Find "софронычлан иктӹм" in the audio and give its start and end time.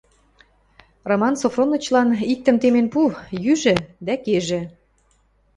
1.41-2.55